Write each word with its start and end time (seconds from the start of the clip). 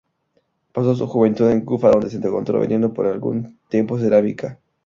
Pasó 0.73 0.95
su 0.95 1.05
juventud 1.05 1.47
en 1.51 1.61
Kufa, 1.63 1.91
donde 1.91 2.09
se 2.09 2.17
encontró 2.17 2.59
vendiendo 2.59 2.91
por 2.91 3.05
algún 3.05 3.59
tiempo 3.69 3.99
cerámica. 3.99 4.57